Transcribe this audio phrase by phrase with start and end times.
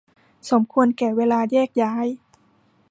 [0.49, 2.07] สมควรแก่เวลาแยกย้าย